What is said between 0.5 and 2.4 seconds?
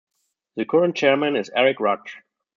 The current chairman is Eric Ruch.